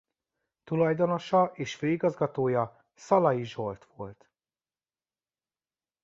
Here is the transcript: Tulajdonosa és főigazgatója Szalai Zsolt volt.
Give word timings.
Tulajdonosa 0.63 1.51
és 1.55 1.75
főigazgatója 1.75 2.85
Szalai 2.93 3.43
Zsolt 3.43 3.85
volt. 3.95 4.29